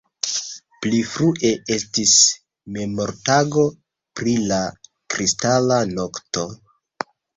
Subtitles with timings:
[0.83, 2.13] Pli frue estis
[2.77, 3.67] Memortago
[4.21, 4.61] pri la
[5.15, 6.49] kristala nokto.